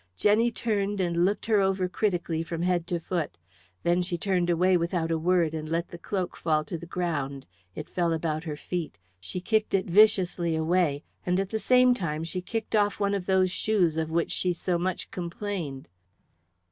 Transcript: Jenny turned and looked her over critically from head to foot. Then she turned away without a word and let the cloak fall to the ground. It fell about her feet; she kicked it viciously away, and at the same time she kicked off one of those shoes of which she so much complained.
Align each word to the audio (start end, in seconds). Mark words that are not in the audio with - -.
Jenny 0.17 0.49
turned 0.49 0.99
and 0.99 1.25
looked 1.25 1.45
her 1.45 1.59
over 1.61 1.87
critically 1.87 2.41
from 2.41 2.63
head 2.63 2.87
to 2.87 2.99
foot. 2.99 3.37
Then 3.83 4.01
she 4.01 4.17
turned 4.17 4.49
away 4.49 4.75
without 4.75 5.11
a 5.11 5.17
word 5.19 5.53
and 5.53 5.69
let 5.69 5.89
the 5.89 5.99
cloak 5.99 6.35
fall 6.35 6.65
to 6.65 6.77
the 6.79 6.87
ground. 6.87 7.45
It 7.75 7.87
fell 7.87 8.11
about 8.11 8.45
her 8.45 8.55
feet; 8.57 8.97
she 9.19 9.39
kicked 9.39 9.75
it 9.75 9.85
viciously 9.85 10.55
away, 10.55 11.03
and 11.23 11.39
at 11.39 11.49
the 11.49 11.59
same 11.59 11.93
time 11.93 12.23
she 12.23 12.41
kicked 12.41 12.75
off 12.75 12.99
one 12.99 13.13
of 13.13 13.27
those 13.27 13.51
shoes 13.51 13.95
of 13.95 14.09
which 14.09 14.31
she 14.31 14.53
so 14.53 14.79
much 14.79 15.11
complained. 15.11 15.87